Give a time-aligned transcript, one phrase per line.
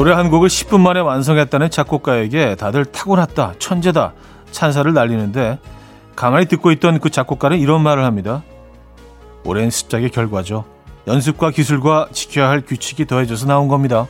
[0.00, 4.14] 노래 한 곡을 10분 만에 완성했다는 작곡가에게 다들 타고났다, 천재다,
[4.50, 5.58] 찬사를 날리는데
[6.16, 8.42] 가만히 듣고 있던 그 작곡가는 이런 말을 합니다.
[9.44, 10.64] 오랜 습작의 결과죠.
[11.06, 14.06] 연습과 기술과 지켜야 할 규칙이 더해져서 나온 겁니다.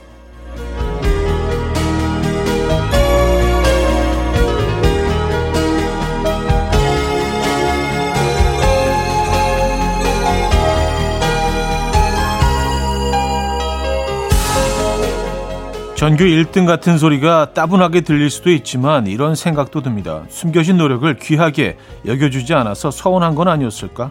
[16.00, 20.24] 전교 1등 같은 소리가 따분하게 들릴 수도 있지만 이런 생각도 듭니다.
[20.30, 21.76] 숨겨진 노력을 귀하게
[22.06, 24.10] 여겨주지 않아서 서운한 건 아니었을까?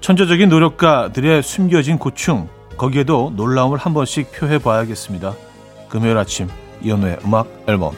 [0.00, 2.48] 천재적인 노력가들의 숨겨진 고충,
[2.78, 5.34] 거기에도 놀라움을 한 번씩 표해 봐야겠습니다.
[5.90, 6.48] 금요일 아침
[6.80, 7.92] 이연우의 음악 앨범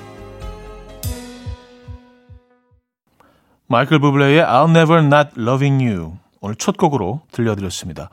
[3.68, 8.10] 마이클 부블레의 I'll Never Not Loving You 오늘 첫 곡으로 들려드렸습니다.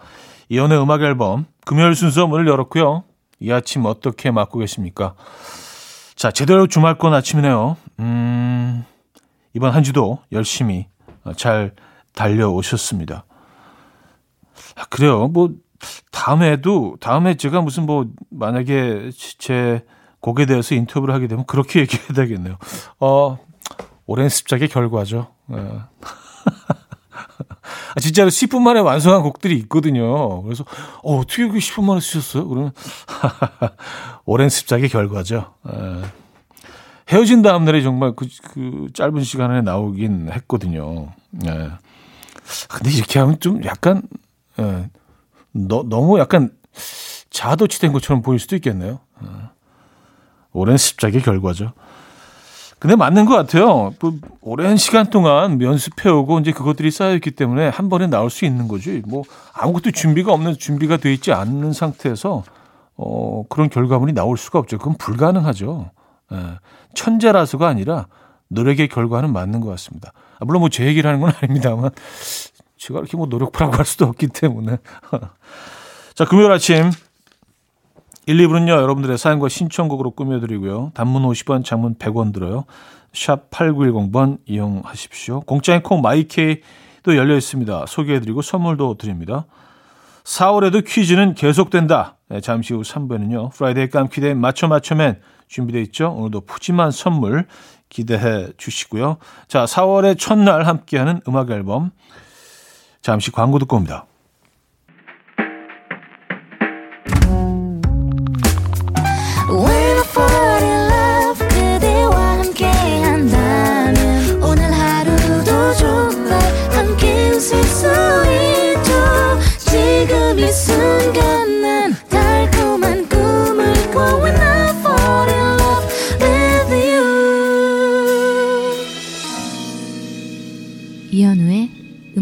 [0.50, 3.06] 이연우의 음악 앨범 금요일 순서 문을 열었고요.
[3.42, 5.16] 이 아침 어떻게 맞고 계십니까?
[6.16, 7.76] 자, 제대로 주말권 아침이네요.
[8.00, 8.86] 음,
[9.54, 10.88] 이번 한 주도 열심히
[11.36, 11.74] 잘
[12.14, 13.26] 달려오셨습니다.
[14.76, 15.28] 아, 그래요.
[15.28, 15.50] 뭐,
[16.12, 19.84] 다음에도, 다음에 제가 무슨 뭐, 만약에 제
[20.20, 22.58] 곡에 대해서 인터뷰를 하게 되면 그렇게 얘기해야 되겠네요.
[23.00, 23.40] 어,
[24.06, 25.34] 오랜 습작의 결과죠.
[25.52, 25.56] 예.
[27.96, 30.44] 아, 진짜로 10분 만에 완성한 곡들이 있거든요.
[30.44, 30.64] 그래서,
[31.04, 32.48] 어, 어떻게 그 10분 만에 쓰셨어요?
[32.48, 32.72] 그러면,
[34.26, 35.54] 오랜 습작의 결과죠.
[35.68, 35.72] 에.
[35.74, 36.02] 예.
[37.10, 41.10] 헤어진 다음날에 정말 그, 그 짧은 시간에 나오긴 했거든요.
[41.46, 41.72] 예.
[42.70, 44.02] 근데 이렇게 하면 좀 약간,
[44.60, 44.90] 예.
[45.52, 46.52] 너, 너무 약간
[47.30, 49.00] 자도치된 것처럼 보일 수도 있겠네요.
[49.24, 49.28] 예.
[50.54, 51.74] 오랜 습작의 결과죠.
[52.82, 53.94] 근데 맞는 것 같아요.
[54.00, 59.04] 뭐, 오랜 시간 동안 연습해오고 이제 그것들이 쌓여있기 때문에 한 번에 나올 수 있는 거지.
[59.06, 59.22] 뭐
[59.54, 62.44] 아무것도 준비가 없는 준비가 돼 있지 않는 상태에서
[62.98, 64.80] 어, 그런 결과물이 나올 수가 없죠.
[64.80, 65.92] 그건 불가능하죠.
[66.34, 66.38] 예.
[66.96, 68.08] 천재라서가 아니라
[68.48, 70.12] 노력의 결과는 맞는 것 같습니다.
[70.40, 71.92] 아, 물론 뭐 제 얘기를 하는 건 아닙니다만
[72.78, 74.78] 제가 이렇게 뭐 노력하라고 할 수도 없기 때문에.
[76.16, 76.90] 자, 금요일 아침
[78.28, 80.92] 1, 2부는요, 여러분들의 사연과 신청곡으로 꾸며드리고요.
[80.94, 82.66] 단문 50원, 장문 100원 들어요.
[83.14, 85.42] 샵 8910번 이용하십시오.
[85.42, 87.86] 공짜인 콩 마이케이도 열려 있습니다.
[87.88, 89.46] 소개해드리고 선물도 드립니다.
[90.24, 92.18] 4월에도 퀴즈는 계속된다.
[92.30, 93.52] 네, 잠시 후 3부에는요.
[93.54, 96.14] Friday 깜퀴데이 맞춰 맞춰맨 준비되어 있죠.
[96.14, 97.48] 오늘도 푸짐한 선물
[97.90, 99.18] 기대해 주시고요.
[99.48, 101.92] 자, 4월의 첫날 함께하는 음악 앨범.
[103.02, 104.06] 잠시 광고 듣고 옵니다.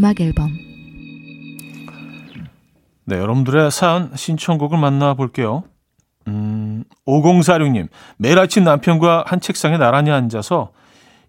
[0.09, 0.57] 음악 앨범
[3.05, 5.63] 네, 여러분들의 사연 신청곡을 만나볼게요.
[6.27, 7.87] 음, 5046님,
[8.17, 10.71] 매일 아침 남편과 한 책상에 나란히 앉아서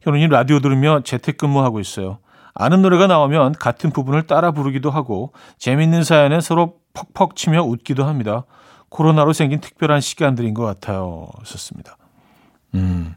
[0.03, 2.19] 현우님 라디오 들으며 재택근무하고 있어요.
[2.55, 8.45] 아는 노래가 나오면 같은 부분을 따라 부르기도 하고 재밌는 사연에 서로 퍽퍽 치며 웃기도 합니다.
[8.91, 11.29] 코로나로 생긴 특별한 시간들인 것 같아요.
[11.45, 11.97] 썼습니다.
[12.75, 13.15] 음.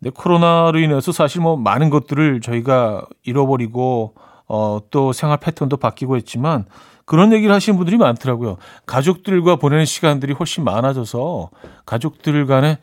[0.00, 4.14] 근데 코로나로 인해서 사실 뭐 많은 것들을 저희가 잃어버리고
[4.46, 6.64] 어, 또 생활 패턴도 바뀌고 했지만
[7.04, 8.56] 그런 얘기를 하시는 분들이 많더라고요.
[8.86, 11.50] 가족들과 보내는 시간들이 훨씬 많아져서
[11.86, 12.78] 가족들 간에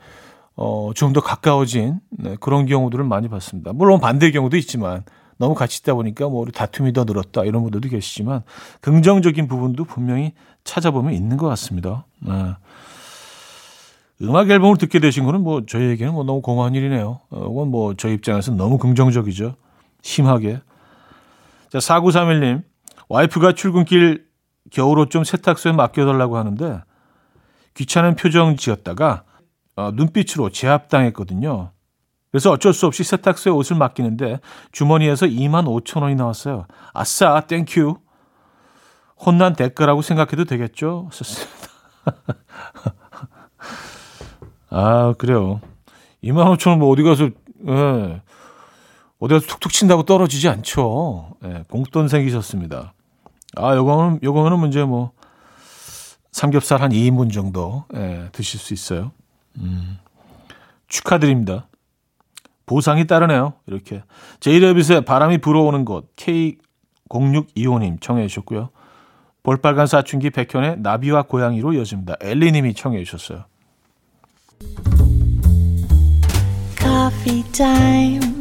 [0.56, 3.74] 어, 좀 더 가까워진 네, 그런 경우들을 많이 봤습니다.
[3.74, 5.04] 물론 반대의 경우도 있지만
[5.38, 8.44] 너무 같이 있다 보니까 뭐 우리 다툼이 더 늘었다 이런 분들도 계시지만
[8.82, 10.34] 긍정적인 부분도 분명히
[10.64, 12.06] 찾아보면 있는 것 같습니다.
[12.20, 12.34] 네.
[14.22, 17.22] 음악 앨범을 듣게 되신 거는 뭐 저희에게는 뭐 너무 공허한 일이네요.
[17.32, 19.56] 어, 이건 뭐 저희 입장에서 너무 긍정적이죠.
[20.04, 20.60] 심하게.
[21.72, 22.64] 자, 4931님.
[23.08, 24.26] 와이프가 출근길
[24.72, 26.82] 겨울옷 좀 세탁소에 맡겨달라고 하는데
[27.76, 29.24] 귀찮은 표정 지었다가
[29.76, 31.72] 어, 눈빛으로 제압당했거든요.
[32.32, 34.40] 그래서 어쩔 수 없이 세탁소에 옷을 맡기는데
[34.72, 36.66] 주머니에서 2만 5천 원이 나왔어요.
[36.94, 37.98] 아싸, thank you.
[39.26, 41.10] 혼난 대가라고 생각해도 되겠죠?
[41.12, 41.58] 썼습니다.
[44.70, 45.60] 아, 그래요.
[46.24, 47.26] 2만 5천 원 뭐 어디 가서,
[47.68, 48.22] 예.
[49.22, 51.36] 어디 가서 툭툭 친다고 떨어지지 않죠.
[51.46, 52.94] 예, 공돈 생기셨습니다.
[53.56, 55.12] 아, 요거는, 요거는 문제 뭐,
[56.32, 59.12] 삼겹살 한 2인분 정도, 예, 드실 수 있어요.
[59.58, 60.00] 음,
[60.88, 61.68] 축하드립니다.
[62.66, 63.54] 보상이 따르네요.
[63.68, 64.02] 이렇게.
[64.40, 68.70] 제이레빗의 바람이 불어오는 곳, K0625님 청해 주셨고요.
[69.44, 72.16] 볼빨간 사춘기 백현의 나비와 고양이로 이어집니다.
[72.22, 73.46] 엘리님이 청해 주셨어요.
[76.80, 78.41] Coffee.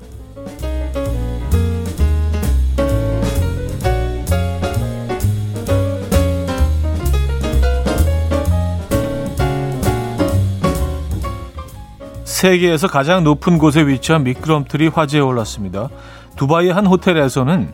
[12.41, 15.89] 세계에서 가장 높은 곳에 위치한 미끄럼틀이 화제에 올랐습니다.
[16.37, 17.71] 두바이 한 호텔에서는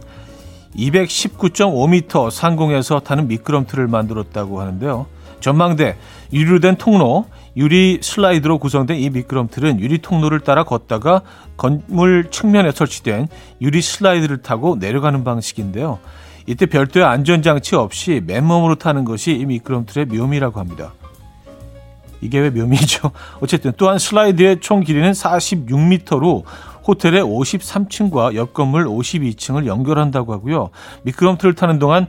[0.75, 5.05] 219.5m 상공에서 타는 미끄럼틀을 만들었다고 하는데요.
[5.39, 5.95] 전망대,
[6.33, 11.21] 유리로 된 통로, 유리 슬라이드로 구성된 이 미끄럼틀은 유리 통로를 따라 걷다가
[11.55, 13.29] 건물 측면에 설치된
[13.61, 15.99] 유리 슬라이드를 타고 내려가는 방식인데요.
[16.45, 20.91] 이때 별도의 안전장치 없이 맨몸으로 타는 것이 이 미끄럼틀의 묘미라고 합니다.
[22.21, 23.11] 이게 왜 묘미죠?
[23.41, 26.43] 어쨌든 또한 슬라이드의 총 길이는 46m로
[26.87, 30.69] 호텔의 53층과 옆 건물 52층을 연결한다고 하고요.
[31.03, 32.07] 미끄럼틀을 타는 동안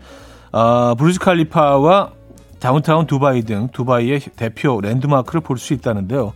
[0.53, 2.13] 어, 브루즈 칼리파와
[2.61, 6.33] 다운타운 두바이 등 두바이의 대표 랜드마크를 볼 수 있다는데요.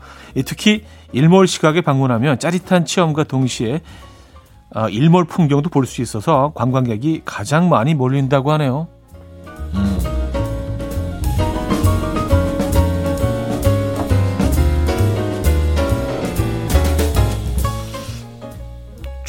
[0.46, 3.80] 특히 일몰 시각에 방문하면 짜릿한 체험과 동시에
[4.74, 8.88] 어, 일몰 풍경도 볼 수 있어서 관광객이 가장 많이 몰린다고 하네요.
[9.74, 10.21] 음.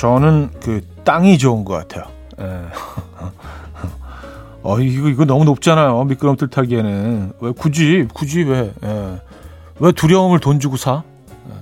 [0.04, 2.04] 저는 그 땅이 좋은 것 같아요.
[2.42, 2.44] 예.
[4.62, 6.04] 어, 이거, 이거 너무 높잖아요.
[6.04, 7.32] 미끄럼틀 타기에는.
[7.40, 9.22] 왜, 굳이, 굳이 왜, 예.
[9.80, 11.04] 왜 두려움을 돈 주고 사?
[11.48, 11.54] 예.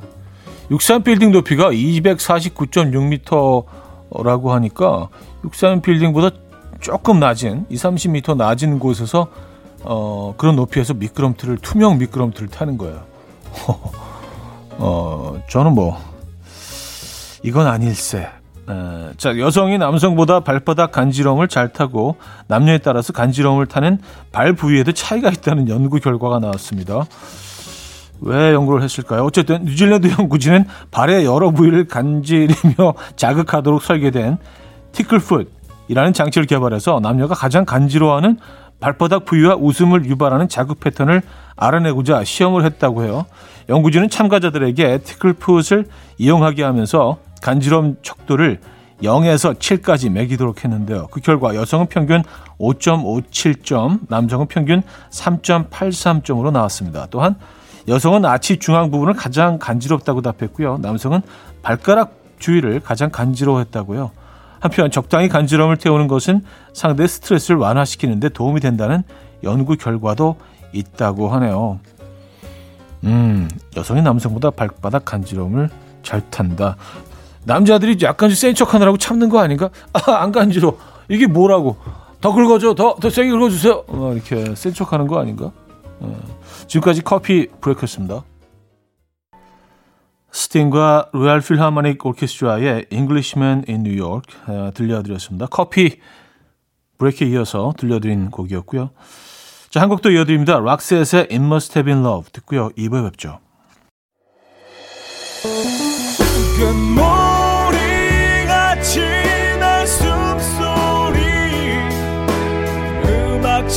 [0.71, 5.09] 63 빌딩 높이가 249.6m라고 하니까
[5.43, 6.31] 63 빌딩보다
[6.79, 9.27] 조금 낮은, 2, 30m 낮은 곳에서
[9.83, 13.03] 어, 그런 높이에서 미끄럼틀을, 투명 미끄럼틀을 타는 거예요.
[14.79, 15.99] 어, 저는 뭐,
[17.43, 18.19] 이건 아닐세.
[18.19, 22.17] 에, 자, 여성이 남성보다 발바닥 간지럼을 잘 타고
[22.47, 23.99] 남녀에 따라서 간지럼을 타는
[24.31, 27.05] 발 부위에도 차이가 있다는 연구 결과가 나왔습니다.
[28.21, 29.23] 왜 연구를 했을까요?
[29.25, 34.38] 어쨌든 뉴질랜드 연구진은 발의 여러 부위를 간지리며 자극하도록 설계된
[34.91, 38.38] 티클풋이라는 장치를 개발해서 남녀가 가장 간지러워하는
[38.79, 41.21] 발바닥 부위와 웃음을 유발하는 자극 패턴을
[41.55, 43.25] 알아내고자 시험을 했다고 해요.
[43.69, 48.59] 연구진은 참가자들에게 티클풋을 이용하게 하면서 간지럼 척도를
[49.03, 51.07] 0에서 7까지 매기도록 했는데요.
[51.11, 52.23] 그 결과 여성은 평균
[52.59, 57.07] 5.57점, 남성은 평균 3.83점으로 나왔습니다.
[57.09, 57.35] 또한
[57.88, 60.77] 여성은 아치 중앙 부분을 가장 간지럽다고 답했고요.
[60.77, 61.21] 남성은
[61.63, 64.11] 발가락 주위를 가장 간지러워했다고요.
[64.59, 66.43] 한편 적당히 간지럼을 태우는 것은
[66.73, 69.03] 상대의 스트레스를 완화시키는데 도움이 된다는
[69.43, 70.38] 연구 결과도
[70.71, 71.79] 있다고 하네요.
[73.05, 75.69] 음, 여성이 남성보다 발바닥 간지럼을
[76.03, 76.77] 잘 탄다.
[77.45, 79.69] 남자들이 약간 센 척 하느라고 참는 거 아닌가?
[79.93, 80.75] 아, 안 간지러.
[81.09, 81.77] 이게 뭐라고?
[82.21, 82.75] 더 긁어줘.
[82.75, 83.83] 더, 더 세게 긁어주세요.
[83.88, 85.51] 어, 이렇게 센 척 하는 거 아닌가?
[85.99, 86.21] 어.
[86.67, 88.24] 지금까지 커피 브레이크였습니다.
[90.31, 95.48] 스팅과 로얄 필하모닉 오케스트라의 Englishman in New York 어, 들려드렸습니다.
[95.48, 96.00] 커피
[96.98, 98.91] 브레이크에 이어서 들려드린 곡이었고요.
[99.71, 100.60] 자, 한 곡도 이어드립니다.
[100.60, 102.69] 락셋의 It Must Have Been Love 듣고요.
[102.77, 103.39] 2부에 뵙죠.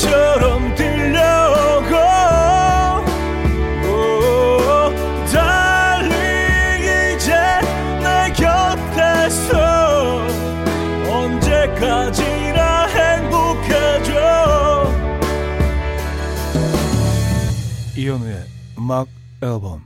[0.04, 1.94] 처럼 들려오고
[5.32, 7.32] 달리 이제
[8.02, 10.26] 내 곁에서
[11.10, 14.12] 언제까지나 행복해져
[17.96, 18.44] 이현우의
[18.78, 19.08] 음악
[19.42, 19.82] 앨범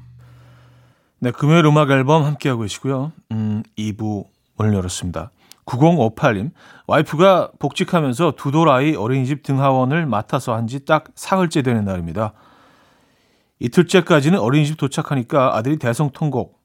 [1.20, 3.10] 네, 금요일 음악 앨범 함께하고 계시고요.
[3.32, 5.32] 음, 2부 문을 열었습니다.
[5.68, 6.50] 9058님,
[6.86, 12.32] 와이프가 복직하면서 두 돌 아이 어린이집 등하원을 맡아서 한 지 딱 사흘째 되는 날입니다.
[13.60, 16.58] 이틀째까지는 어린이집 도착하니까 아들이 대성통곡.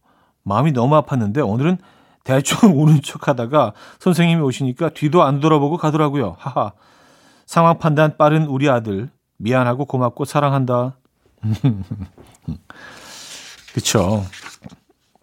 [0.44, 1.78] 마음이 너무 아팠는데 오늘은
[2.24, 6.36] 대충 우는 척 하다가 선생님이 오시니까 뒤도 안 돌아보고 가더라고요.
[6.40, 6.72] 하하.
[7.46, 9.10] 상황 판단 빠른 우리 아들.
[9.38, 10.98] 미안하고 고맙고 사랑한다.
[13.74, 14.24] 그쵸.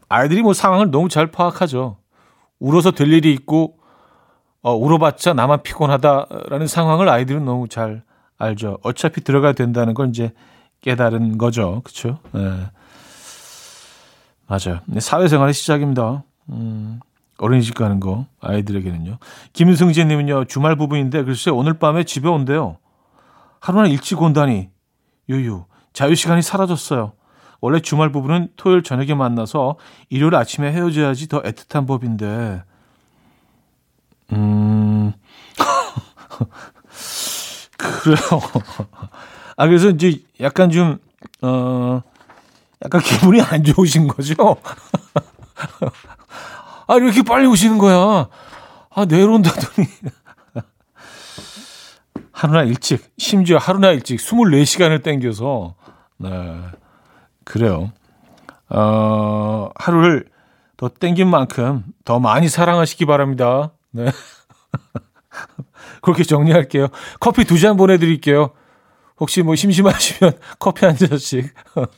[0.09, 1.97] 아이들이 뭐 상황을 너무 잘 파악하죠.
[2.61, 3.79] 울어서 될 일이 있고
[4.63, 8.03] 어, 울어봤자 나만 피곤하다라는 상황을 아이들은 너무 잘
[8.39, 8.79] 알죠.
[8.83, 10.33] 어차피 들어가야 된다는 걸 이제
[10.83, 11.81] 깨달은 거죠.
[11.83, 12.19] 그렇죠?
[12.33, 12.41] 네.
[14.47, 14.81] 맞아요.
[14.99, 16.25] 사회생활의 시작입니다.
[16.51, 17.01] 음,
[17.39, 19.19] 어린이집 가는 거 아이들에게는요.
[19.53, 22.79] 김승진 님은요 주말 부부인데 글쎄 오늘 밤에 집에 온대요.
[23.61, 24.71] 하루나 일찍 온다니
[25.29, 27.13] 유유 자유 시간이 사라졌어요.
[27.61, 29.77] 원래 주말 부부는 토요일 저녁에 만나서
[30.09, 32.63] 일요일 아침에 헤어져야지 더 애틋한 법인데,
[34.33, 35.13] 음,
[37.77, 38.17] 그래요.
[39.57, 40.99] 아, 그래서 이제 약간 좀,
[41.43, 42.01] 어,
[42.85, 44.35] 약간 기분이 안 좋으신 거죠?
[46.87, 48.29] 아, 이렇게 빨리 오시는 거야.
[48.91, 49.87] 아, 내일 온다더니.
[52.33, 55.75] 하루나 일찍, 심지어 하루나 일찍 24시간을 땡겨서,
[56.17, 56.31] 네.
[57.51, 57.91] 그래요.
[58.69, 60.27] 어, 하루를
[60.77, 63.73] 더 땡긴 만큼 더 많이 사랑하시기 바랍니다.
[63.91, 64.07] 네.
[66.01, 66.89] 그렇게 정리할게요.
[67.19, 68.51] 커피 두 잔 보내드릴게요.
[69.19, 71.53] 혹시 뭐 심심하시면 커피 한 잔씩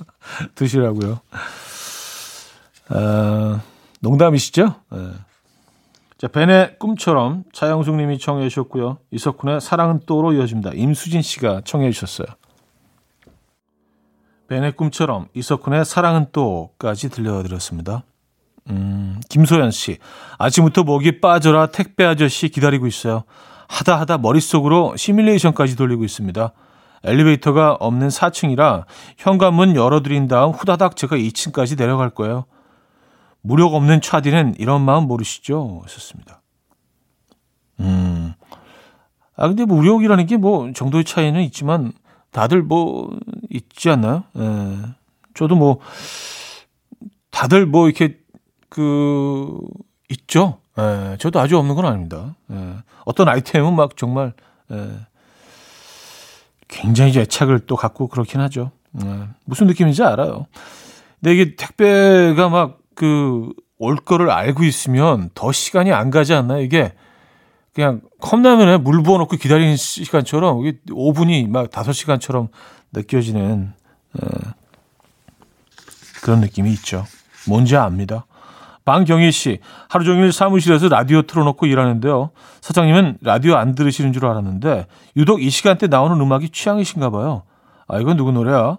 [0.57, 1.21] 드시라고요.
[2.89, 3.61] 아,
[4.01, 4.75] 농담이시죠?
[4.91, 4.99] 네.
[6.19, 8.99] 자, 벤의 꿈처럼 차영숙 님이 청해 주셨고요.
[9.11, 10.71] 이석훈의 사랑은 또로 이어집니다.
[10.75, 12.27] 임수진 씨가 청해 주셨어요.
[14.53, 18.03] 벤의 꿈처럼 이석훈의 사랑은 또까지 들려드렸습니다.
[18.69, 19.97] 음, 김소연 씨.
[20.37, 23.25] 아침부터 목이 빠져라 택배 아저씨 기다리고 있어요.
[23.69, 26.53] 하다 하다 머릿속으로 시뮬레이션까지 돌리고 있습니다.
[27.03, 28.85] 엘리베이터가 없는 4층이라
[29.17, 32.45] 현관문 열어드린 다음 후다닥 제가 2층까지 내려갈 거예요.
[33.41, 35.81] 무력 없는 차디는 이런 마음 모르시죠?
[35.85, 36.43] 하셨습니다.
[37.81, 38.35] 음.
[39.35, 41.95] 아, 근데 무력이라는 게 뭐 정도의 차이는 있지만
[42.33, 43.11] 다들 뭐
[43.53, 44.25] 있지 않나요?
[44.37, 44.79] 예.
[45.35, 45.79] 저도 뭐
[47.31, 48.19] 다들 뭐 이렇게
[48.69, 49.59] 그
[50.09, 50.59] 있죠.
[50.79, 51.17] 예.
[51.19, 52.37] 저도 아주 없는 건 아닙니다.
[52.51, 52.77] 예.
[53.05, 54.33] 어떤 아이템은 막 정말
[54.71, 54.91] 예.
[56.69, 58.71] 굉장히 애착을 또 갖고 그렇긴 하죠.
[59.03, 59.29] 예.
[59.45, 60.47] 무슨 느낌인지 알아요.
[61.21, 66.63] 근데 이게 택배가 막 그 올 거를 알고 있으면 더 시간이 안 가지 않나요?
[66.63, 66.93] 이게
[67.75, 72.49] 그냥 컵라면에 물 부어놓고 기다리는 시간처럼 이게 5분이 막 5시간처럼
[72.93, 73.73] 느껴지는
[74.15, 74.27] 어,
[76.23, 77.05] 그런 느낌이 있죠.
[77.49, 78.27] 뭔지 압니다.
[78.85, 82.31] 방경희 씨, 하루 종일 사무실에서 라디오 틀어놓고 일하는데요.
[82.61, 87.43] 사장님은 라디오 안 들으시는 줄 알았는데 유독 이 시간대 나오는 음악이 취향이신가 봐요.
[87.87, 88.79] 아, 이건 누구 노래야?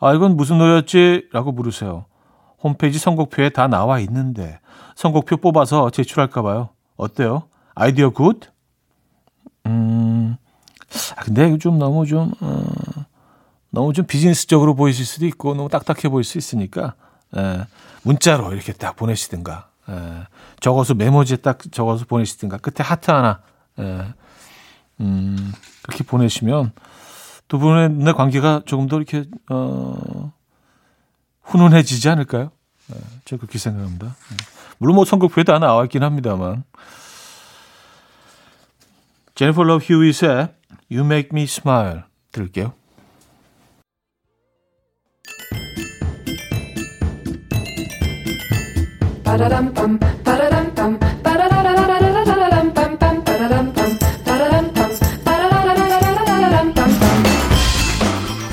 [0.00, 1.28] 아, 이건 무슨 노래였지?
[1.32, 2.06] 라고 물으세요.
[2.62, 4.58] 홈페이지 선곡표에 다 나와 있는데
[4.94, 6.70] 선곡표 뽑아서 제출할까 봐요.
[6.96, 7.44] 어때요?
[7.74, 8.40] 아이디어 good?
[9.66, 10.36] 음,
[11.16, 12.62] 아, 근데 좀 너무 좀, 어,
[13.72, 16.94] 너무 좀 비즈니스적으로 보이실 수도 있고, 너무 딱딱해 보일 수 있으니까,
[17.36, 17.66] 예,
[18.02, 20.26] 문자로 이렇게 딱 보내시든가, 예,
[20.60, 23.40] 적어서 메모지에 딱 적어서 보내시든가, 끝에 하트 하나,
[23.78, 24.12] 예,
[25.00, 25.52] 음,
[25.82, 26.72] 그렇게 보내시면
[27.48, 30.32] 두 분의 관계가 조금 더 이렇게, 어,
[31.42, 32.50] 훈훈해지지 않을까요?
[32.94, 34.06] 예, 제가 그렇게 생각합니다.
[34.06, 34.36] 예.
[34.76, 36.64] 물론 뭐 선곡표에 다 나와 있긴 합니다만.
[39.34, 40.48] 제니퍼 러브 휴잇의
[40.90, 42.02] You Make Me Smile
[42.32, 42.74] 들을게요.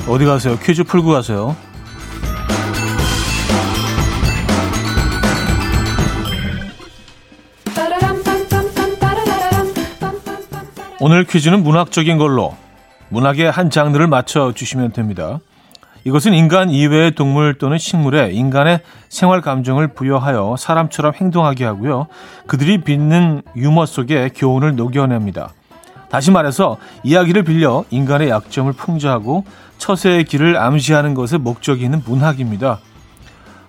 [0.07, 0.57] 어디 가세요?
[0.57, 1.55] 퀴즈 풀고 가세요.
[11.01, 12.55] 오늘 퀴즈는 문학적인 걸로
[13.09, 15.39] 문학의 한 장르를 맞춰 주시면 됩니다.
[16.03, 22.07] 이것은 인간 이외의 동물 또는 식물에 인간의 생활 감정을 부여하여 사람처럼 행동하게 하고요.
[22.47, 25.49] 그들이 빚는 유머 속에 교훈을 녹여냅니다.
[26.09, 29.43] 다시 말해서 이야기를 빌려 인간의 약점을 풍자하고
[29.77, 32.79] 처세의 길을 암시하는 것에 목적이 있는 문학입니다.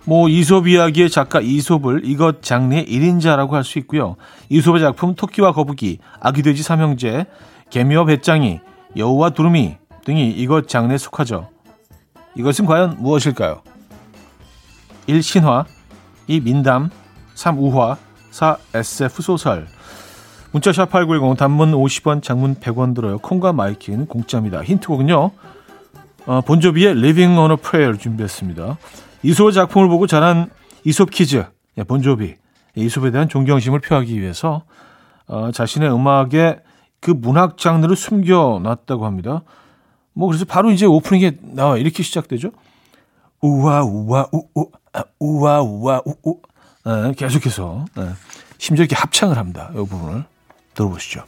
[0.05, 4.17] 뭐 이솝 이야기의 작가 이솝을 이것 장르의 1인자라고 할 수 있고요.
[4.49, 7.27] 이솝의 작품 토끼와 거북이, 아기돼지 삼형제,
[7.69, 8.61] 개미와 배짱이,
[8.97, 11.49] 여우와 두루미 등이 이것 장르에 속하죠.
[12.41, 13.63] 이것은 과연 무엇일까요?
[15.07, 15.23] 1.
[15.23, 15.67] 신화
[16.27, 16.41] 2.
[16.41, 16.91] 민담
[17.35, 17.59] 3.
[17.59, 17.99] 우화
[18.31, 18.57] 4.
[18.75, 19.67] SF 소설
[20.51, 23.19] 문자 샵 8910 단문 50원 장문 100원 들어요.
[23.19, 24.63] 콩과 마이케이는 공짜입니다.
[24.63, 25.31] 힌트곡은요.
[26.27, 28.79] 어, 본조비의 Living on a Prayer 준비했습니다.
[29.23, 30.51] 이솝의 작품을 보고 자란
[30.85, 31.45] 이솝 kids,
[31.77, 32.35] 예, 본조비,
[32.75, 34.63] 이솝에 대한 존경심을 표하기 위해서
[35.27, 36.61] 어, 자신의 음악에
[37.01, 39.43] 그 문학 장르를 숨겨놨다고 합니다.
[40.21, 42.51] 뭐 그래서 바로 이제 오프닝에 나와 이렇게 시작되죠.
[43.41, 46.41] 우와 우와 우우 아, 우와 우와 우우
[46.85, 48.11] 네, 계속해서 네.
[48.59, 49.71] 심지어 이렇게 합창을 합니다.
[49.73, 50.25] 이 부분을
[50.75, 51.25] 들어보시죠.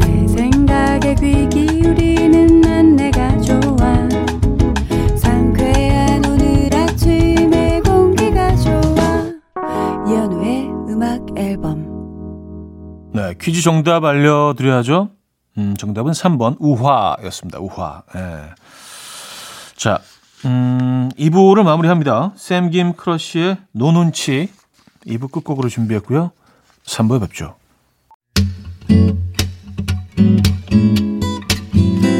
[0.00, 1.59] 내 생각에 귀
[13.40, 15.10] 퀴즈 정답 알려드려야죠.
[15.58, 17.58] 음, 정답은 3번 우화였습니다.
[17.58, 18.02] 우화.
[18.14, 18.20] 네.
[19.76, 19.98] 자,
[20.44, 22.32] 음, 2부를 마무리합니다.
[22.36, 24.48] 샘김 크러쉬의 No눈치
[25.06, 26.32] 2부 끝곡으로 준비했고요.
[26.84, 27.56] 3부에 뵙죠.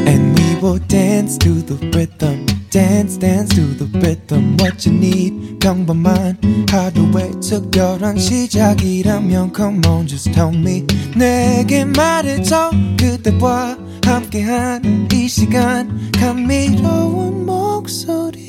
[0.07, 2.60] And we will dance to the rhythm.
[2.71, 5.59] Dance dance to the rhythm what you need.
[5.59, 10.85] 평범한 하루의 특별한 시작이라면 come on just tell me.
[11.15, 16.11] 내게 말해줘 그대와 함께한 이 시간.
[16.13, 18.41] 감미로운 목소리.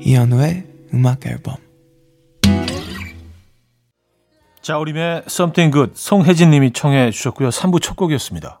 [0.00, 1.54] 이현우의 음악 앨범.
[4.60, 7.48] 자, 우림의 Something Good 송혜진 님이 청해 주셨고요.
[7.48, 8.60] 3부 첫 곡이었습니다.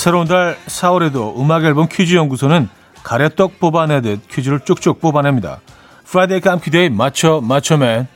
[0.00, 2.70] 새로운 달 4월에도 음악 앨범 퀴즈 연구소는
[3.02, 5.60] 가래떡 뽑아내듯 퀴즈를 쭉쭉 뽑아냅니다.
[6.06, 8.08] Friday 깜퀴데이 맞춰 맞춰맨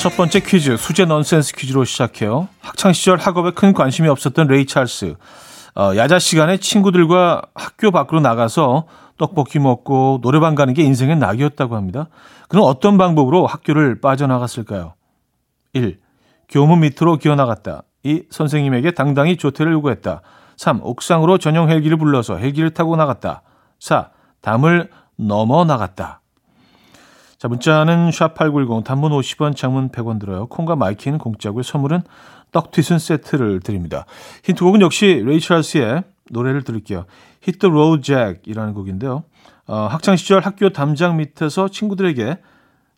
[0.00, 2.48] 첫 번째 퀴즈 수제 넌센스 퀴즈로 시작해요.
[2.60, 5.14] 학창 시절 학업에 큰 관심이 없었던 레이 찰스.
[5.76, 8.84] 어, 야자 시간에 친구들과 학교 밖으로 나가서
[9.18, 12.08] 떡볶이 먹고 노래방 가는 게 인생의 낙이었다고 합니다.
[12.48, 14.94] 그럼 어떤 방법으로 학교를 빠져나갔을까요?
[15.72, 15.98] 1.
[16.48, 17.82] 교문 밑으로 기어나갔다.
[18.02, 18.24] 2.
[18.30, 20.22] 선생님에게 당당히 조퇴를 요구했다.
[20.56, 20.80] 3.
[20.82, 23.42] 옥상으로 전용 헬기를 불러서 헬기를 타고 나갔다.
[23.78, 24.10] 4.
[24.40, 26.20] 담을 넘어 나갔다.
[27.38, 30.46] 자, 문자는 샵8910 단문 50원, 장문 100원 들어요.
[30.46, 31.62] 콩과 마이케이는 공짜고요.
[31.62, 32.02] 선물은
[32.52, 34.04] 떡튀순 세트를 드립니다.
[34.44, 37.06] 힌트곡은 역시 레이 찰스의 노래를 들을게요.
[37.42, 39.24] Hit the Road Jack이라는 곡인데요.
[39.66, 42.38] 어, 학창 시절 학교 담장 밑에서 친구들에게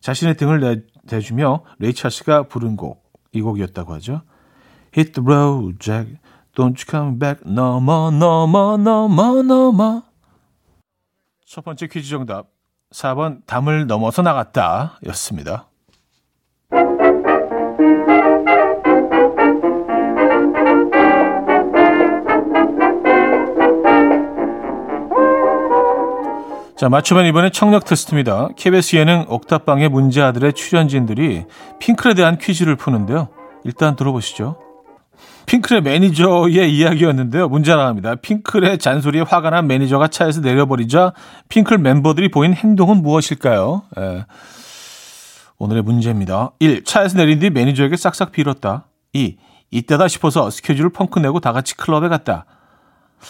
[0.01, 4.21] 자신의 등을 내, 대주며 레이 찰스가 부른 곡, 이 곡이었다고 하죠.
[4.95, 6.17] Hit the road, Jack.
[6.53, 7.41] Don't you come back.
[7.45, 10.03] 넘어, 넘어, 넘어, 넘어.
[11.45, 12.47] 첫 번째 퀴즈 정답.
[12.91, 15.67] 4번 담을 넘어서 나갔다 였습니다.
[26.77, 28.49] 자, 맞춰맨 이번엔 청력 테스트입니다.
[28.57, 31.45] KBS 예능 옥탑방의 문제아들의 출연진들이
[31.79, 33.29] 핑클에 대한 퀴즈를 푸는데요.
[33.63, 34.57] 일단 들어보시죠.
[35.45, 37.47] 핑클의 매니저의 이야기였는데요.
[37.47, 38.15] 문제 나갑니다.
[38.15, 41.13] 핑클의 잔소리에 화가 난 매니저가 차에서 내려버리자
[41.47, 43.83] 핑클 멤버들이 보인 행동은 무엇일까요?
[43.97, 44.25] 예.
[45.57, 46.51] 오늘의 문제입니다.
[46.59, 46.83] 1.
[46.83, 48.87] 차에서 내린 뒤 매니저에게 싹싹 빌었다.
[49.13, 49.37] 2.
[49.71, 52.45] 이때다 싶어서 스케줄을 펑크 내고 다 같이 클럽에 갔다.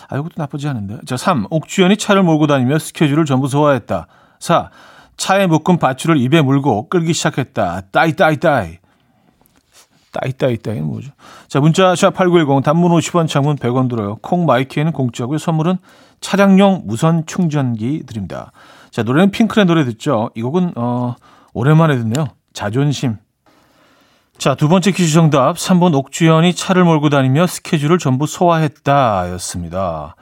[0.10, 0.99] 아, 이것도 나쁘지 않은데.
[1.05, 1.47] 자, 3.
[1.49, 4.08] 옥주현이 차를 몰고 다니며 스케줄을 전부 소화했다.
[4.39, 4.69] 4.
[5.17, 7.81] 차에 묶은 밧줄을 입에 물고 끌기 시작했다.
[7.91, 8.79] 따이, 따이, 따이.
[10.12, 11.12] 따이 따이 따이 뭐죠?
[11.49, 14.15] 자, 문자 샵8910 단문 50원 장문 100원 들어요.
[14.21, 15.38] 콩 마이키에는 공짜고요.
[15.38, 15.77] 선물은
[16.21, 18.53] 차량용 무선 충전기 드립니다.
[18.91, 20.29] 자, 노래는 핑크의 노래 듣죠.
[20.36, 21.15] 이 곡은 어
[21.53, 22.27] 오랜만에 듣네요.
[22.53, 23.17] 자존심.
[24.37, 25.55] 자, 두 번째 퀴즈 정답.
[25.55, 30.15] 3번 옥주현이 차를 몰고 다니며 스케줄을 전부 소화했다 였습니다.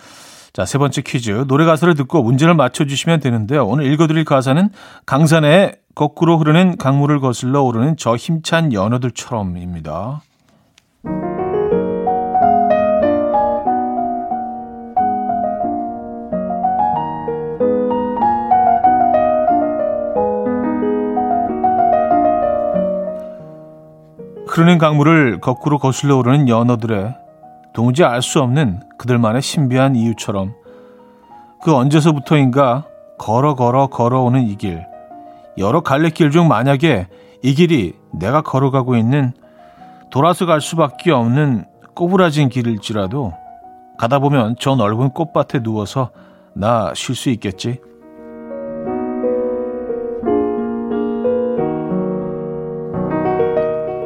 [0.53, 1.45] 자, 세 번째 퀴즈.
[1.47, 3.65] 노래 가사를 듣고 문제를 맞춰주시면 되는데요.
[3.65, 4.69] 오늘 읽어드릴 가사는
[5.05, 10.21] 강산에 거꾸로 흐르는 강물을 거슬러 오르는 저 힘찬 연어들처럼입니다.
[24.53, 27.15] 흐르는 강물을 거꾸로 거슬러 오르는 연어들의
[27.73, 30.53] 도무지 알 수 없는 그들만의 신비한 이유처럼
[31.63, 32.85] 그 언제서부터인가
[33.17, 34.85] 걸어 걸어 걸어오는 이 길,
[35.57, 37.07] 여러 갈래길 중 만약에
[37.41, 39.33] 이 길이 내가 걸어가고 있는
[40.11, 43.33] 돌아서 갈 수밖에 없는 꼬부라진 길일지라도
[43.97, 46.11] 가다 보면 저 넓은 꽃밭에 누워서
[46.53, 47.79] 나 쉴 수 있겠지.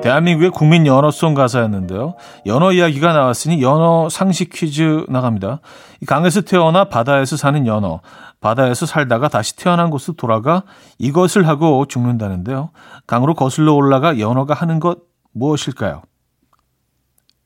[0.07, 2.15] 대한민국의 국민 연어송 가사였는데요.
[2.45, 5.59] 연어 이야기가 나왔으니 연어 상식 퀴즈 나갑니다.
[6.07, 7.99] 강에서 태어나 바다에서 사는 연어.
[8.39, 10.63] 바다에서 살다가 다시 태어난 곳으로 돌아가
[10.97, 12.69] 이것을 하고 죽는다는데요.
[13.05, 14.99] 강으로 거슬러 올라가 연어가 하는 것
[15.33, 16.03] 무엇일까요?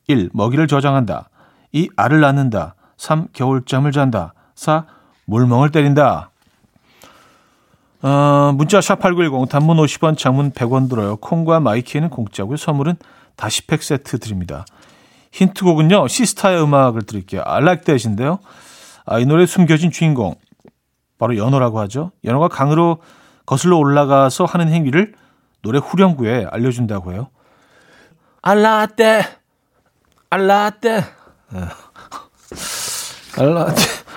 [0.08, 0.30] 1.
[0.34, 1.30] 먹이를 저장한다.
[1.71, 1.89] 2.
[1.95, 2.76] 알을 낳는다.
[2.97, 3.30] 3.
[3.34, 4.36] 겨울잠을 잔다.
[4.54, 4.86] 4.
[5.26, 6.31] 물멍을 때린다.
[8.04, 11.18] 어, 문자 샵8910 단문 50원 장문 100원 들어요.
[11.18, 12.58] 콩과 마이키에는 공짜고요.
[12.58, 12.96] 선물은
[13.36, 14.66] 다시팩 세트 드립니다.
[15.32, 16.08] 힌트곡은요.
[16.08, 17.44] 시스타의 음악을 드릴게요.
[17.46, 18.40] I like that인데요.
[19.06, 20.36] 아, 이 노래 숨겨진 주인공
[21.18, 22.12] 바로 연어라고 하죠.
[22.24, 22.98] 연어가 강으로
[23.46, 25.14] 거슬러 올라가서 하는 행위를
[25.62, 27.30] 노래 후렴구에 알려준다고 해요.
[30.32, 31.08] I like that.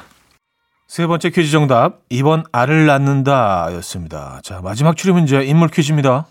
[0.95, 4.39] 세 번째 퀴즈 정답 2번 알을 낳는다 였습니다.
[4.45, 6.29] 자 마지막 추리 문제 인물 퀴즈입니다.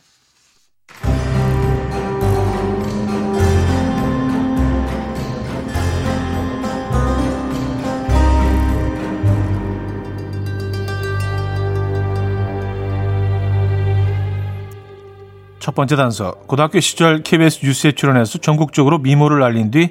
[15.60, 19.90] 첫 번째 단서 고등학교 시절 KBS 뉴스에 출연해서 전국적으로 미모를 알린 뒤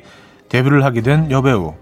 [0.49, 1.75] 데뷔를 하게 된 여배우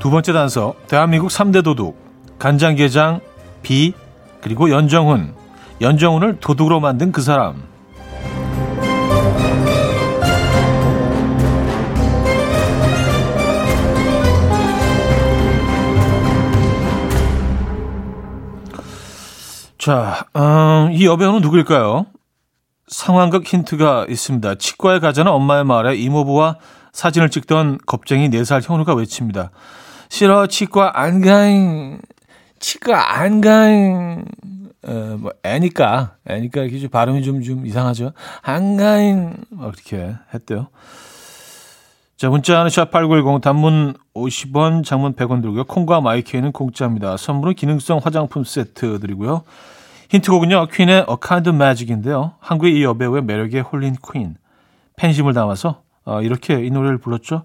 [0.00, 1.94] 두 번째 단서 대한민국 3대 도둑
[2.38, 3.20] 간장게장
[3.62, 3.92] 비
[4.40, 5.34] 그리고 연정훈
[5.82, 7.68] 연정훈을 도둑으로 만든 그 사람
[19.76, 22.04] 자, 음, 이 여배우는 누구일까요?
[22.88, 24.56] 상황극 힌트가 있습니다.
[24.56, 26.56] 치과에 가자는 엄마의 말에 이모부와
[26.92, 29.50] 사진을 찍던 겁쟁이 4살 현우가 외칩니다.
[30.10, 32.00] 싫어 치과 안 가잉.
[32.58, 34.24] 치과 안 가잉.
[34.86, 36.16] 어, 뭐 애니까.
[36.26, 38.12] 애니까 이게 좀 발음이 좀 좀 이상하죠.
[38.42, 39.36] 안 가잉.
[39.50, 40.66] 막 이렇게 했대요.
[42.16, 45.64] 자 문자는 샵8910 단문 50원 장문 100원 들고요.
[45.64, 47.16] 콩과 마이케이는 공짜입니다.
[47.16, 49.44] 선물은 기능성 화장품 세트 드리고요.
[50.10, 52.32] 힌트곡은요 퀸의 A Kind of Magic인데요.
[52.40, 54.34] 한국의 이 여배우의 매력에 홀린 퀸.
[54.96, 57.44] 팬심을 담아서 어, 이렇게 이 노래를 불렀죠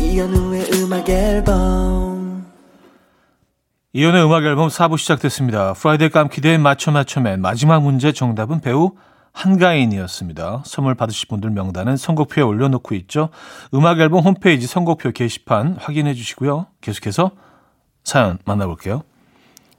[0.00, 2.46] 이현우의 음악 앨범
[3.92, 5.72] 이현우의 음악 앨범 4부 시작됐습니다.
[5.72, 8.92] Friday 깜퀴대회 맞춰 맞춰맨 마지막 문제 정답은 배우
[9.32, 10.62] 한가인이었습니다.
[10.64, 13.28] 선물 받으실 분들 명단은 선곡표에 올려놓고 있죠.
[13.74, 16.66] 음악 앨범 홈페이지 선곡표 게시판 확인해 주시고요.
[16.80, 17.32] 계속해서
[18.04, 19.02] 사연 만나볼게요.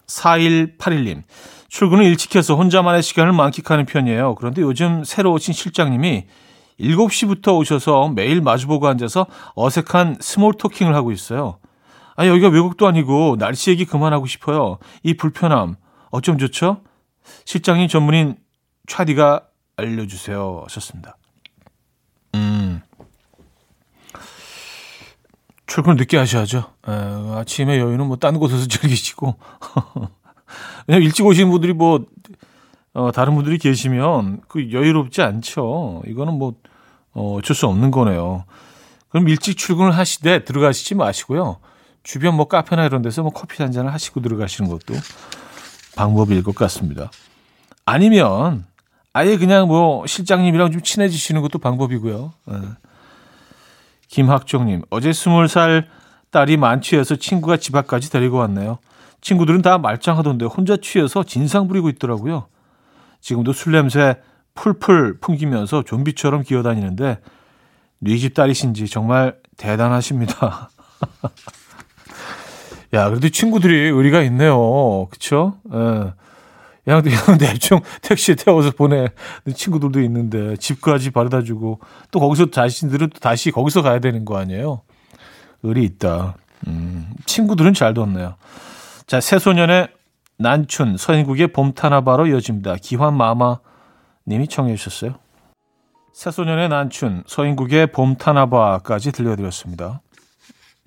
[0.07, 1.23] 4181님.
[1.69, 4.35] 출근을 일찍 해서 혼자만의 시간을 만끽하는 편이에요.
[4.35, 6.25] 그런데 요즘 새로 오신 실장님이
[6.79, 11.59] 7시부터 오셔서 매일 마주보고 앉아서 어색한 small talking을 하고 있어요.
[12.15, 14.77] 아, 여기가 외국도 아니고 날씨 얘기 그만하고 싶어요.
[15.03, 15.75] 이 불편함.
[16.09, 16.81] 어쩜 좋죠?
[17.45, 18.37] 실장님 전문인
[18.87, 19.43] 차디가
[19.75, 20.63] 알려주세요.
[20.67, 21.17] 하셨습니다.
[22.35, 22.81] 음.
[25.67, 26.59] 출근 늦게 하셔야죠.
[26.87, 26.91] 에,
[27.35, 29.35] 아침에 여유는 뭐 딴 곳에서 즐기시고.
[30.87, 32.05] 왜냐면 일찍 오시는 분들이 뭐,
[32.97, 36.01] 어, 다른 분들이 계시면 그 여유롭지 않죠.
[36.07, 36.55] 이거는 뭐,
[37.13, 38.45] 어, 어쩔 수 없는 거네요.
[39.09, 41.57] 그럼 일찍 출근을 하시되 들어가시지 마시고요.
[42.01, 44.95] 주변 뭐 카페나 이런 데서 뭐 커피 한 잔을 하시고 들어가시는 것도
[45.95, 47.11] 방법일 것 같습니다.
[47.85, 48.65] 아니면
[49.13, 52.33] 아예 그냥 뭐 실장님이랑 좀 친해지시는 것도 방법이고요.
[52.45, 52.57] 네.
[54.07, 55.87] 김학종님, 어제 스물 살
[56.31, 58.79] 딸이 만취해서 친구가 집 앞까지 데리고 왔네요.
[59.21, 62.47] 친구들은 다 말짱하던데 혼자 취해서 진상 부리고 있더라고요.
[63.21, 64.17] 지금도 술 냄새
[64.55, 67.19] 풀풀 풍기면서 좀비처럼 기어다니는데
[67.99, 70.69] 네집 딸이신지 정말 대단하십니다.
[72.93, 75.07] 야, 그래도 친구들이 의리가 있네요.
[75.09, 75.57] 그쵸?
[75.73, 76.13] 예.
[76.85, 79.09] 그냥, 그냥 대충 택시에 태워서 보내는
[79.53, 84.83] 친구들도 있는데 집까지 바래다 주고 또 거기서 자신들은 또 다시 거기서 가야 되는 거 아니에요?
[85.63, 86.35] 의리 있다.
[86.67, 88.35] 음, 친구들은 잘 뒀네요.
[89.05, 89.89] 자, 새소년의
[90.39, 92.75] 난춘, 서인국의 봄타나 바로 이어집니다.
[92.81, 93.57] 기환 마마
[94.27, 95.15] 님이 청해 주셨어요.
[96.13, 100.01] 새소년의 난춘, 서인국의 봄타나 바까지 들려드렸습니다.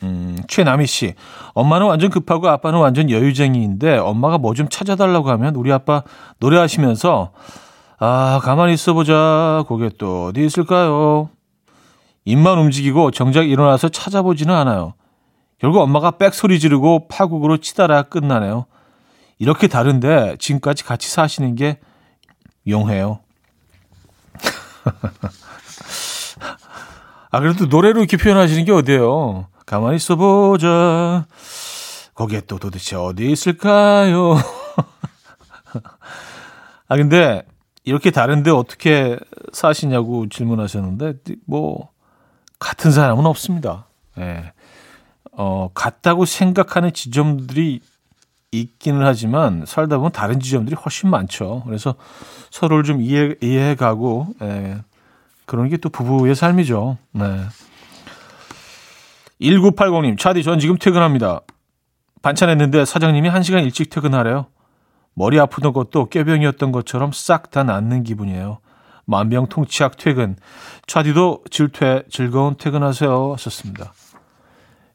[0.03, 1.15] 음, 최남희 씨.
[1.55, 6.03] 엄마는 완전 급하고 아빠는 완전 여유쟁이인데 엄마가 뭐 좀 찾아달라고 하면 우리 아빠
[6.39, 7.33] 노래하시면서
[7.99, 9.65] 아, 가만히 있어 보자.
[9.69, 11.29] 거기에 또 어디 있을까요?
[12.25, 14.95] 입만 움직이고 정작 일어나서 찾아보지는 않아요.
[15.59, 18.67] 결국 엄마가 빽소리 지르고 파국으로 치다라 끝나네요.
[19.41, 21.79] 이렇게 다른데 지금까지 같이 사시는 게
[22.69, 23.21] 용해요.
[27.31, 29.49] 아, 그래도 노래로 이렇게 표현하시는 게 어때요?
[29.65, 31.27] 가만히 있어보자.
[32.15, 34.35] 거기에 또 도대체 어디 있을까요?
[36.89, 37.47] 아, 근데
[37.85, 39.19] 이렇게 다른데 어떻게
[39.55, 41.15] 사시냐고 질문하셨는데,
[41.47, 41.89] 뭐,
[42.59, 43.87] 같은 사람은 없습니다.
[44.19, 44.21] 예.
[44.21, 44.53] 네.
[45.33, 47.81] 어, 같다고 생각하는 지점들이
[48.53, 51.63] 있기는 하지만 살다 보면 다른 지점들이 훨씬 많죠.
[51.67, 51.95] 그래서
[52.51, 54.79] 서로를 좀 이해, 이해해 가고, 예.
[55.47, 56.99] 그런 게 또 부부의 삶이죠.
[57.13, 57.25] 네.
[59.41, 61.41] 1980님, 차디, 전 지금 퇴근합니다.
[62.23, 64.47] 반찬했는데 사장님이 1시간 일찍 퇴근하래요.
[65.15, 68.59] 머리 아프던 것도 꾀병이었던 것처럼 싹 다 낫는 기분이에요.
[69.07, 70.37] 만병통치약 퇴근.
[70.87, 73.33] 차디도 질퇴, 즐거운 퇴근하세요.
[73.33, 73.93] 하셨습니다.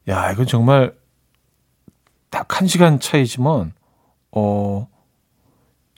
[0.08, 0.94] 야, 이건 정말
[2.36, 3.72] 딱 1시간 차이지만,
[4.30, 4.88] 어,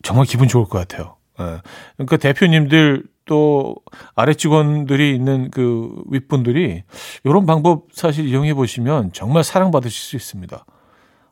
[0.05, 1.17] 정말 기분 좋을 것 같아요.
[1.41, 1.61] 예.
[1.97, 3.75] 그러니까 대표님들 또
[4.15, 6.85] 아래 직원들이 있는 그 윗분들이
[7.25, 10.65] 이런 방법 사실 이용해 보시면 정말 사랑받으실 수 있습니다.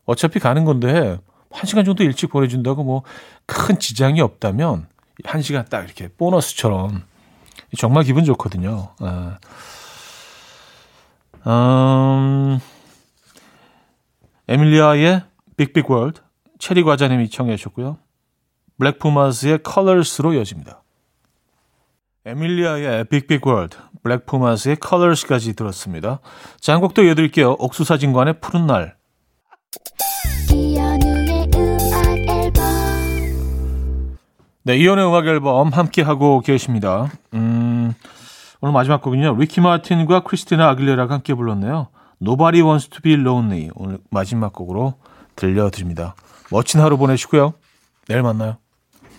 [0.06, 1.18] 어차피 가는 건데
[1.52, 3.02] 한 시간 정도 일찍 보내준다고 뭐
[3.46, 4.88] 큰 지장이 없다면
[5.24, 7.04] 한 시간 딱 이렇게 보너스처럼
[7.78, 8.88] 정말 기분 좋거든요.
[8.98, 9.38] 아.
[11.46, 12.58] 음,
[14.48, 15.22] 에밀리아의
[15.56, 16.20] Big Big World
[16.58, 17.98] 체리 과자님이 청해 주셨고요.
[18.78, 20.82] Black Pumas의 Colors로 이어집니다.
[22.24, 26.20] 에밀리아의 Big Big World, Black Pumas의 Colors까지 들었습니다.
[26.60, 27.56] 자, 한곡더 이어드릴게요.
[27.58, 28.96] 옥수사진관의 푸른 날.
[34.62, 37.10] 네, 이연의 음악 앨범 함께 하고 계십니다.
[37.34, 37.94] 음,
[38.60, 39.36] 오늘 마지막 곡은요.
[39.36, 41.88] 리키 마틴과 크리스티나 아길레라가 함께 불렀네요.
[42.20, 44.94] Nobody Wants to Be Lonely 오늘 마지막 곡으로
[45.36, 46.14] 들려드립니다.
[46.50, 47.54] 멋진 하루 보내시고요.
[48.08, 48.56] 내일 만나요.